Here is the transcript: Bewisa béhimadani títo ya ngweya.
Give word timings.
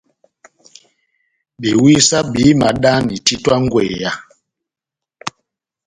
Bewisa 1.61 2.17
béhimadani 2.31 3.15
títo 3.25 3.49
ya 3.55 3.59
ngweya. 3.63 4.11